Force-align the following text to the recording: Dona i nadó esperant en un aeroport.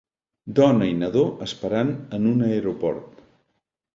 Dona 0.59 0.85
i 0.91 0.95
nadó 1.01 1.25
esperant 1.47 1.93
en 2.19 2.27
un 2.31 2.41
aeroport. 2.47 3.21